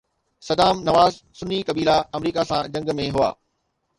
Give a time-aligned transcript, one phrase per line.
[0.47, 3.31] صدام نواز سني قبيلا آمريڪا سان جنگ ۾ هئا